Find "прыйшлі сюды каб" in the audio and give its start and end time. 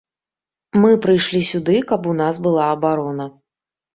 1.05-2.09